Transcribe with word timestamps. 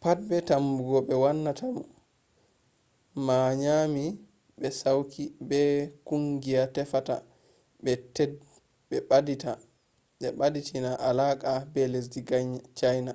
pat 0.00 0.18
be 0.28 0.36
tumugo 0.48 0.98
be 1.08 1.14
wannata 1.24 1.66
mo 1.76 1.82
ma 3.26 3.38
nyami 3.62 4.04
be 4.58 4.68
sauki 4.80 5.24
be 5.48 5.60
kungiya 6.06 6.62
tefata 6.74 7.14
ɓe 8.90 10.28
ɓaditina 10.38 10.90
alaka 11.08 11.50
be 11.72 11.82
lesdi 11.92 12.20
cayna 12.78 13.12